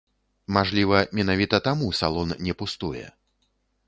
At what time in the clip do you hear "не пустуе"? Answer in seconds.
2.47-3.05